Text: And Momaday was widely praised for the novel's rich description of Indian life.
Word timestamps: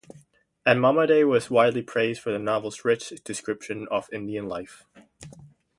And 0.65 0.79
Momaday 0.79 1.23
was 1.29 1.51
widely 1.51 1.83
praised 1.83 2.21
for 2.23 2.31
the 2.31 2.39
novel's 2.39 2.83
rich 2.83 3.09
description 3.23 3.87
of 3.91 4.11
Indian 4.11 4.47
life. 4.47 4.83